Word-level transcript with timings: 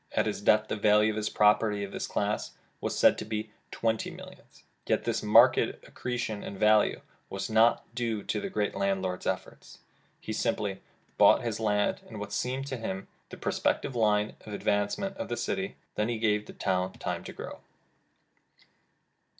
At 0.13 0.25
his 0.25 0.41
death 0.41 0.67
the 0.67 0.75
value 0.75 1.11
of 1.11 1.15
his 1.15 1.29
property 1.29 1.83
of 1.83 1.91
this 1.91 2.07
class, 2.07 2.53
was 2.79 2.97
said 2.97 3.19
to 3.19 3.23
be 3.23 3.51
twenty 3.69 4.09
millions. 4.09 4.63
Yet 4.87 5.03
this 5.03 5.21
marked 5.21 5.59
accretion 5.59 6.43
in 6.43 6.57
value 6.57 7.01
was 7.29 7.51
not 7.51 7.83
due 7.93 8.23
to 8.23 8.41
the 8.41 8.49
great 8.49 8.73
landlord's 8.73 9.27
efforts. 9.27 9.77
He 10.19 10.33
simply 10.33 10.81
bought 11.19 11.43
his 11.43 11.59
land 11.59 12.01
in 12.09 12.17
what 12.17 12.33
seemed 12.33 12.65
to 12.69 12.77
him 12.77 13.09
the 13.29 13.37
pros 13.37 13.59
pective 13.59 13.93
line 13.93 14.35
of 14.43 14.53
advance 14.53 14.97
of 14.97 15.29
the 15.29 15.37
city. 15.37 15.75
Then 15.93 16.09
he 16.09 16.17
gave 16.17 16.47
the 16.47 16.53
town 16.53 16.93
time 16.93 17.23
to 17.25 17.31
grow. 17.31 17.59